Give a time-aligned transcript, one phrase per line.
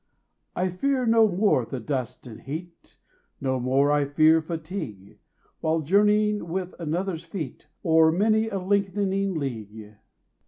[0.55, 2.97] I fear no more the dust and heat,
[3.39, 5.19] 25 No more I fear fatigue,
[5.59, 9.95] While journeying with another's feet O'er many a lengthening league.